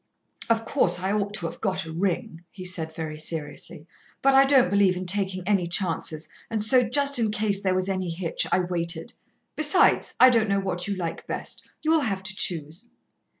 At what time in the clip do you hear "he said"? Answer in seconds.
2.49-2.91